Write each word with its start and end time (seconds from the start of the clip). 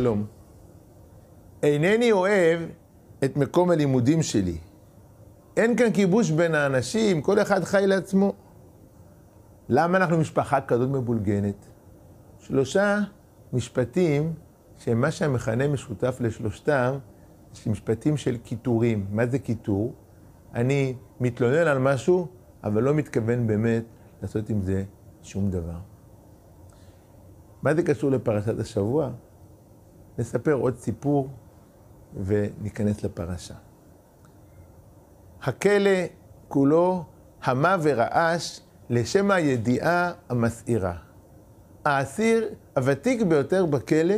שלום. 0.00 0.26
אינני 1.62 2.12
אוהב 2.12 2.60
את 3.24 3.36
מקום 3.36 3.70
הלימודים 3.70 4.22
שלי. 4.22 4.58
אין 5.56 5.76
כאן 5.76 5.92
כיבוש 5.92 6.30
בין 6.30 6.54
האנשים, 6.54 7.22
כל 7.22 7.42
אחד 7.42 7.64
חי 7.64 7.86
לעצמו. 7.86 8.32
למה 9.68 9.98
אנחנו 9.98 10.18
משפחה 10.18 10.60
כזאת 10.60 10.88
מבולגנת? 10.88 11.66
שלושה 12.38 12.98
משפטים 13.52 14.32
שהם 14.78 15.00
מה 15.00 15.10
שהמכנה 15.10 15.68
משותף 15.68 16.16
לשלושתם, 16.20 16.98
זה 17.52 17.70
משפטים 17.70 18.16
של 18.16 18.36
קיטורים. 18.36 19.06
מה 19.10 19.26
זה 19.26 19.38
קיטור? 19.38 19.94
אני 20.54 20.94
מתלונן 21.20 21.66
על 21.66 21.78
משהו, 21.78 22.26
אבל 22.64 22.82
לא 22.82 22.94
מתכוון 22.94 23.46
באמת 23.46 23.84
לעשות 24.22 24.50
עם 24.50 24.62
זה 24.62 24.84
שום 25.22 25.50
דבר. 25.50 25.78
מה 27.62 27.74
זה 27.74 27.82
קשור 27.82 28.10
לפרשת 28.10 28.58
השבוע? 28.58 29.10
נספר 30.18 30.52
עוד 30.52 30.76
סיפור 30.78 31.28
וניכנס 32.24 33.02
לפרשה. 33.04 33.54
הכלא 35.42 35.90
כולו 36.48 37.04
המה 37.42 37.76
ורעש 37.82 38.60
לשם 38.90 39.30
הידיעה 39.30 40.12
המסעירה. 40.28 40.94
האסיר 41.84 42.48
הוותיק 42.76 43.22
ביותר 43.22 43.66
בכלא 43.66 44.14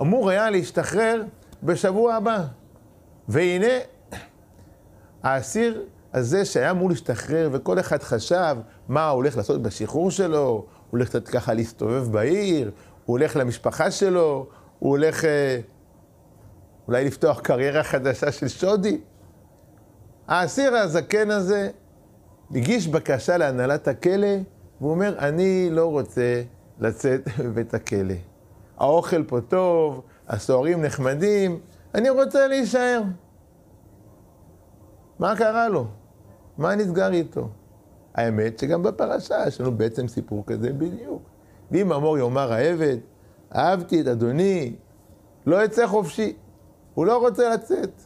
אמור 0.00 0.30
היה 0.30 0.50
להשתחרר 0.50 1.22
בשבוע 1.62 2.14
הבא. 2.14 2.44
והנה, 3.28 3.72
האסיר 5.22 5.84
הזה 6.14 6.44
שהיה 6.44 6.70
אמור 6.70 6.88
להשתחרר, 6.88 7.48
וכל 7.52 7.80
אחד 7.80 8.02
חשב 8.02 8.56
מה 8.88 9.08
הוא 9.08 9.16
הולך 9.16 9.36
לעשות 9.36 9.62
בשחרור 9.62 10.10
שלו, 10.10 10.46
הוא 10.48 10.64
הולך 10.90 11.08
קצת 11.08 11.28
ככה 11.28 11.54
להסתובב 11.54 12.12
בעיר, 12.12 12.70
הוא 13.04 13.18
הולך 13.18 13.36
למשפחה 13.36 13.90
שלו, 13.90 14.46
הוא 14.78 14.90
הולך 14.90 15.24
אה, 15.24 15.60
אולי 16.88 17.04
לפתוח 17.04 17.40
קריירה 17.40 17.82
חדשה 17.82 18.32
של 18.32 18.48
שודי. 18.48 19.00
האסיר 20.28 20.76
הזקן 20.76 21.30
הזה 21.30 21.70
הגיש 22.54 22.88
בקשה 22.88 23.36
להנהלת 23.36 23.88
הכלא, 23.88 24.36
והוא 24.80 24.90
אומר, 24.90 25.18
אני 25.18 25.68
לא 25.70 25.86
רוצה 25.90 26.42
לצאת 26.80 27.20
מבית 27.44 27.74
הכלא. 27.74 28.14
האוכל 28.78 29.24
פה 29.24 29.40
טוב, 29.40 30.02
הסוהרים 30.28 30.82
נחמדים, 30.82 31.60
אני 31.94 32.10
רוצה 32.10 32.48
להישאר. 32.48 33.02
מה 35.18 35.36
קרה 35.36 35.68
לו? 35.68 35.86
מה 36.58 36.74
נסגר 36.74 37.12
איתו? 37.12 37.48
האמת 38.14 38.58
שגם 38.58 38.82
בפרשה 38.82 39.44
יש 39.46 39.60
לנו 39.60 39.72
בעצם 39.72 40.08
סיפור 40.08 40.44
כזה 40.46 40.72
בדיוק. 40.72 41.22
ואם 41.70 41.92
אמור 41.92 42.18
יאמר 42.18 42.52
העבד, 42.52 42.96
אהבתי 43.54 44.00
את 44.00 44.06
אדוני, 44.06 44.74
לא 45.46 45.64
יצא 45.64 45.86
חופשי. 45.86 46.36
הוא 46.94 47.06
לא 47.06 47.18
רוצה 47.18 47.54
לצאת, 47.54 48.02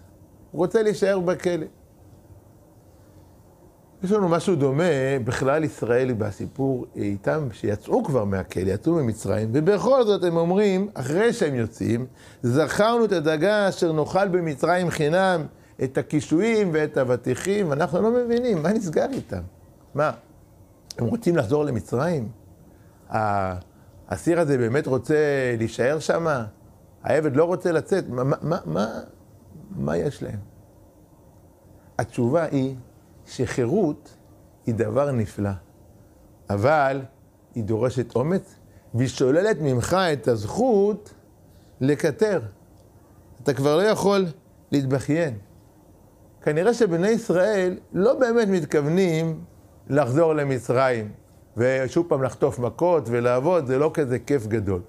הוא 0.51 0.59
רוצה 0.59 0.83
להישאר 0.83 1.21
בכלא. 1.21 1.67
יש 4.03 4.13
לנו 4.13 4.29
משהו 4.29 4.57
דומה, 4.57 4.85
בכלל 5.25 5.65
ישראל 5.65 6.13
בסיפור 6.13 6.87
איתם, 6.97 7.49
שיצאו 7.53 8.05
כבר 8.05 8.25
מהכלא, 8.25 8.71
יצאו 8.71 8.93
ממצרים, 8.93 9.51
ובכל 9.53 10.05
זאת 10.05 10.25
הם 10.25 10.37
אומרים, 10.37 10.89
אחרי 10.95 11.33
שהם 11.33 11.55
יוצאים, 11.55 12.07
זכרנו 12.43 13.05
את 13.05 13.13
הדגה 13.13 13.69
אשר 13.69 13.93
נאכל 13.93 14.29
במצרים 14.29 14.91
חינם, 14.91 15.47
את 15.85 15.99
הקישואים 15.99 16.71
ואת 16.73 16.99
אבטיחים, 16.99 17.71
ואנחנו 17.71 18.03
לא 18.03 18.11
מבינים, 18.11 18.63
מה 18.63 18.73
נסגר 18.73 19.07
איתם? 19.13 19.43
מה, 19.95 20.11
הם 20.99 21.07
רוצים 21.07 21.37
לחזור 21.37 21.65
למצרים? 21.65 22.29
האסיר 24.11 24.41
הזה 24.41 24.59
באמת 24.59 24.87
רוצה 24.87 25.55
להישאר 25.59 25.99
שם? 25.99 26.27
העבד 27.03 27.37
לא 27.37 27.45
רוצה 27.45 27.73
לצאת? 27.73 28.09
מה, 28.09 28.23
מה, 28.25 28.59
מה, 28.65 28.87
מה 29.71 29.97
יש 29.97 30.23
להם? 30.23 30.39
התשובה 31.99 32.45
היא 32.45 32.77
שחירות 33.27 34.17
היא 34.67 34.75
דבר 34.75 35.13
נפלא, 35.13 35.51
אבל 36.51 37.03
היא 37.55 37.65
דורשת 37.65 38.17
אומץ, 38.17 38.55
והיא 38.95 39.09
שוללת 39.09 39.57
ממך 39.61 39.97
את 40.13 40.29
הזכות 40.29 41.15
לקטר. 41.81 42.41
אתה 43.43 43.55
כבר 43.55 43.77
לא 43.77 43.83
יכול 43.83 44.27
להתבכיין. 44.73 45.39
כנראה 46.43 46.75
שבני 46.75 47.09
ישראל 47.09 47.79
לא 47.93 48.15
באמת 48.15 48.49
מתכוונים 48.49 49.45
לחזור 49.89 50.35
למצרים, 50.35 51.13
ושוב 51.57 52.07
פעם 52.09 52.23
לחטוף 52.23 52.59
מכות 52.59 53.05
ולעבוד, 53.07 53.67
זה 53.67 53.79
לא 53.79 53.91
כזה 53.95 54.19
כיף 54.19 54.47
גדול. 54.47 54.81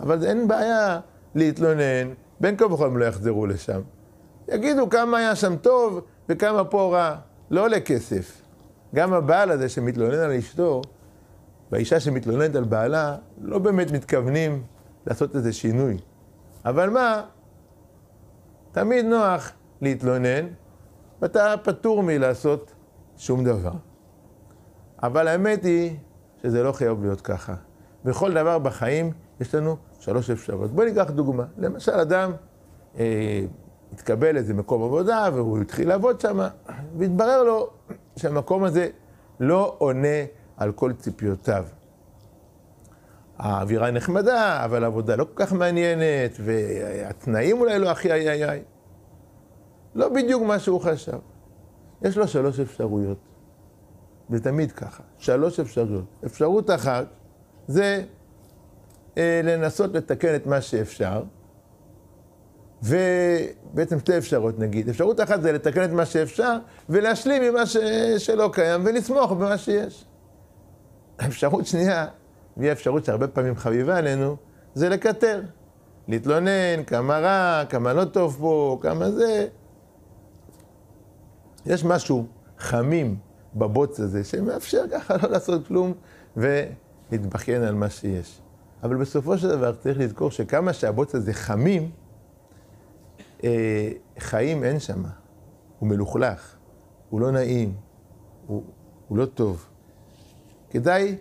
אבל 0.00 0.24
אין 0.24 0.48
בעיה 0.48 1.00
להתלונן, 1.34 2.12
בין 2.40 2.56
כה 2.56 2.72
וכה 2.72 2.86
הם 2.86 2.96
לא 2.96 3.04
יחזרו 3.04 3.46
לשם. 3.46 3.80
יגידו 4.48 4.90
כמה 4.90 5.18
היה 5.18 5.36
שם 5.36 5.56
טוב 5.56 6.00
וכמה 6.28 6.64
פה 6.64 6.90
רע. 6.92 7.16
לא 7.50 7.64
עולה 7.64 7.80
כסף. 7.80 8.42
גם 8.94 9.12
הבעל 9.12 9.50
הזה 9.50 9.68
שמתלונן 9.68 10.18
על 10.18 10.32
אשתו, 10.32 10.82
והאישה 11.72 12.00
שמתלוננת 12.00 12.56
על 12.56 12.64
בעלה, 12.64 13.16
לא 13.40 13.58
באמת 13.58 13.90
מתכוונים 13.90 14.62
לעשות 15.06 15.36
איזה 15.36 15.52
שינוי. 15.52 15.96
אבל 16.64 16.90
מה, 16.90 17.22
תמיד 18.72 19.04
נוח 19.04 19.52
להתלונן, 19.80 20.46
ואתה 21.22 21.54
פטור 21.62 22.02
מלעשות 22.02 22.72
שום 23.16 23.44
דבר. 23.44 23.72
אבל 25.02 25.28
האמת 25.28 25.64
היא 25.64 25.96
שזה 26.42 26.62
לא 26.62 26.72
חייב 26.72 27.02
להיות 27.02 27.20
ככה. 27.20 27.54
בכל 28.04 28.34
דבר 28.34 28.58
בחיים 28.58 29.12
יש 29.40 29.54
לנו 29.54 29.76
שלוש 30.00 30.30
אפשרויות. 30.30 30.70
בואי 30.70 30.90
ניקח 30.90 31.10
דוגמה. 31.10 31.44
למשל, 31.58 31.92
אדם 31.92 32.32
אה, 32.98 33.44
התקבל 33.92 34.34
לאיזה 34.34 34.54
מקום 34.54 34.82
עבודה, 34.82 35.28
והוא 35.34 35.60
התחיל 35.60 35.88
לעבוד 35.88 36.20
שם, 36.20 36.40
והתברר 36.98 37.42
לו 37.42 37.70
שהמקום 38.16 38.64
הזה 38.64 38.88
לא 39.40 39.74
עונה 39.78 40.18
על 40.56 40.72
כל 40.72 40.92
ציפיותיו. 40.92 41.64
האווירה 43.38 43.90
נחמדה, 43.90 44.64
אבל 44.64 44.84
העבודה 44.84 45.16
לא 45.16 45.24
כל 45.24 45.44
כך 45.44 45.52
מעניינת, 45.52 46.36
והתנאים 46.40 47.60
אולי 47.60 47.78
לא 47.78 47.90
הכי 47.90 48.12
איי 48.12 48.30
איי 48.30 48.50
איי. 48.50 48.62
לא 49.94 50.08
בדיוק 50.08 50.42
מה 50.42 50.58
שהוא 50.58 50.80
חשב. 50.80 51.18
יש 52.02 52.16
לו 52.16 52.28
שלוש 52.28 52.60
אפשרויות, 52.60 53.18
ותמיד 54.30 54.72
ככה, 54.72 55.02
שלוש 55.18 55.60
אפשרויות. 55.60 56.04
אפשרות 56.26 56.70
אחת 56.70 57.06
זה 57.66 58.02
אה, 59.18 59.40
לנסות 59.44 59.94
לתקן 59.94 60.34
את 60.34 60.46
מה 60.46 60.60
שאפשר, 60.60 61.22
ובעצם 62.82 63.98
שתי 63.98 64.18
אפשרות 64.18 64.58
נגיד. 64.58 64.88
אפשרות 64.88 65.20
אחת 65.20 65.42
זה 65.42 65.52
לתקן 65.52 65.84
את 65.84 65.90
מה 65.90 66.06
שאפשר 66.06 66.56
ולהשלים 66.88 67.42
עם 67.42 67.54
מה 67.54 67.66
ש... 67.66 67.76
שלא 68.18 68.50
קיים 68.52 68.82
ולסמוך 68.84 69.32
במה 69.32 69.58
שיש. 69.58 70.04
אפשרות 71.26 71.66
שנייה, 71.66 72.06
והיא 72.56 72.72
אפשרות 72.72 73.04
שהרבה 73.04 73.28
פעמים 73.28 73.56
חביבה 73.56 73.96
עלינו, 73.96 74.36
זה 74.74 74.88
לקטר. 74.88 75.42
להתלונן, 76.08 76.84
כמה 76.86 77.18
רע, 77.18 77.64
כמה 77.68 77.92
לא 77.92 78.04
טוב 78.04 78.36
פה, 78.40 78.78
כמה 78.82 79.10
זה. 79.10 79.48
יש 81.66 81.84
משהו 81.84 82.26
חמים 82.58 83.16
בבוץ 83.56 84.00
הזה 84.00 84.24
שמאפשר 84.24 84.84
ככה 84.92 85.16
לא 85.16 85.28
לעשות 85.28 85.66
כלום 85.66 85.92
ולהתבכיין 86.36 87.62
על 87.62 87.74
מה 87.74 87.90
שיש. 87.90 88.40
אבל 88.82 88.96
בסופו 88.96 89.38
של 89.38 89.48
דבר 89.48 89.72
צריך 89.72 89.98
לזכור 89.98 90.30
שכמה 90.30 90.72
שהבוץ 90.72 91.14
הזה 91.14 91.32
חמים, 91.32 91.90
אה, 93.44 93.90
חיים 94.18 94.64
אין 94.64 94.80
שם. 94.80 95.02
הוא 95.78 95.88
מלוכלך, 95.88 96.56
הוא 97.10 97.20
לא 97.20 97.30
נעים, 97.30 97.74
הוא, 98.46 98.62
הוא 99.08 99.18
לא 99.18 99.26
טוב. 99.26 99.66
כדאי 100.70 101.16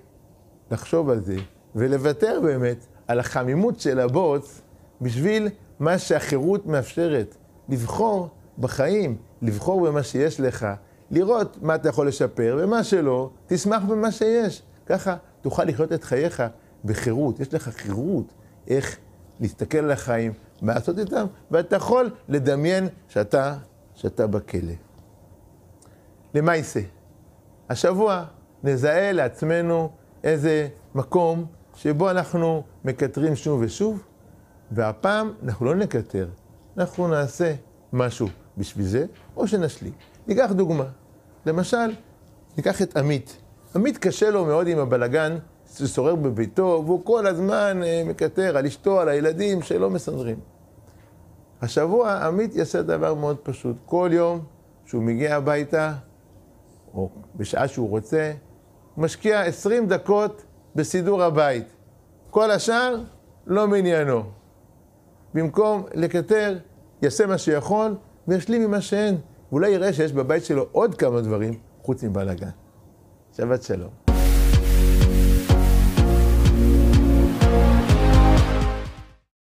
לחשוב 0.72 1.10
על 1.10 1.20
זה 1.20 1.36
ולוותר 1.76 2.40
באמת 2.44 2.86
על 3.08 3.20
החמימות 3.20 3.80
של 3.80 4.00
הבוץ 4.00 4.62
בשביל 5.02 5.50
מה 5.80 5.98
שהחירות 5.98 6.66
מאפשרת. 6.66 7.36
לבחור 7.70 8.30
בחיים, 8.60 9.18
לבחור 9.42 9.88
במה 9.88 10.04
שיש 10.04 10.40
לך, 10.40 10.68
לראות 11.12 11.58
מה 11.62 11.76
אתה 11.76 11.90
יכול 11.90 12.08
לשפר 12.08 12.58
ומה 12.62 12.84
שלא, 12.84 13.30
תשמח 13.48 13.84
במה 13.84 14.12
שיש. 14.12 14.64
ככה 14.86 15.16
תוכל 15.42 15.64
לחיות 15.64 15.94
את 15.94 16.04
חייך 16.04 16.44
בחירות. 16.86 17.40
יש 17.40 17.54
לך 17.54 17.70
חירות 17.70 18.34
איך 18.68 18.98
להסתכל 19.40 19.78
על 19.78 19.92
החיים, 19.92 20.34
מה 20.62 20.74
לעשות 20.74 21.00
איתם, 21.00 21.26
ואתה 21.52 21.76
יכול 21.76 22.10
לדמיין 22.30 22.88
שאתה, 23.08 23.58
שאתה 23.96 24.28
בכלא. 24.28 24.74
למעשה, 26.34 26.80
השבוע 27.70 28.26
נזהה 28.64 29.12
לעצמנו 29.12 29.90
איזה 30.24 30.68
מקום 30.96 31.46
שבו 31.76 32.12
אנחנו 32.12 32.64
מקטרים 32.86 33.36
שוב 33.36 33.62
ושוב, 33.64 34.04
והפעם 34.72 35.34
אנחנו 35.44 35.66
לא 35.66 35.76
נקטר, 35.76 36.28
אנחנו 36.78 37.08
נעשה 37.08 37.56
משהו 37.94 38.28
בשביל 38.58 38.86
זה, 38.86 39.06
או 39.38 39.48
שנשלים. 39.48 39.94
ניקח 40.28 40.52
דוגמה. 40.52 40.86
למשל, 41.46 41.92
ניקח 42.58 42.82
את 42.82 42.98
עמית. 42.98 43.38
עמית 43.76 43.98
קשה 43.98 44.30
לו 44.30 44.46
מאוד 44.46 44.68
עם 44.68 44.80
הבלגן 44.80 45.38
ששורר 45.74 46.16
בביתו, 46.16 46.84
והוא 46.86 47.06
כל 47.06 47.28
הזמן 47.28 47.82
אה, 47.84 48.04
מקטר 48.06 48.58
על 48.58 48.66
אשתו, 48.66 49.00
על 49.00 49.10
הילדים 49.10 49.62
שלא 49.62 49.90
מסדרים. 49.90 50.40
השבוע 51.62 52.26
עמית 52.26 52.56
יעשה 52.56 52.82
דבר 52.82 53.14
מאוד 53.14 53.38
פשוט. 53.44 53.76
כל 53.86 54.10
יום 54.14 54.40
שהוא 54.86 55.04
מגיע 55.04 55.36
הביתה, 55.36 55.94
או 56.94 57.10
בשעה 57.36 57.68
שהוא 57.68 57.90
רוצה, 57.90 58.34
הוא 58.96 59.04
משקיע 59.04 59.42
20 59.42 59.88
דקות 59.88 60.44
בסידור 60.76 61.24
הבית. 61.24 61.68
כל 62.30 62.52
השאר 62.52 63.02
לא 63.46 63.68
מעניינו. 63.68 64.24
במקום 65.34 65.84
לקטר, 65.94 66.58
יעשה 67.02 67.26
מה 67.26 67.38
שיכול 67.38 67.96
וישלים 68.28 68.62
עם 68.62 68.72
מה 68.72 68.82
שאין. 68.82 69.18
ואולי 69.52 69.70
יראה 69.70 69.94
שיש 69.94 70.14
בבית 70.14 70.46
שלו 70.46 70.66
עוד 70.72 70.96
כמה 70.96 71.22
דברים 71.22 71.54
חוץ 71.82 72.04
מבלאגן. 72.04 72.50
שבת 73.38 73.64
שלום. 73.64 74.05